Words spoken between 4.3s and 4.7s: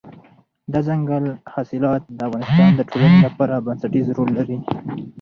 لري.